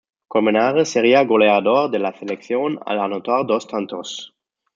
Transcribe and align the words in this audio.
Colmenares 0.27 0.89
sería 0.89 1.23
goleador 1.25 1.91
de 1.91 1.99
la 1.99 2.11
selección 2.17 2.79
al 2.87 3.01
anotar 3.01 3.45
dos 3.45 3.67
tantos. 3.67 4.33